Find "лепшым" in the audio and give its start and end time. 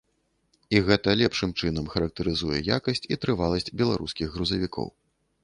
1.19-1.53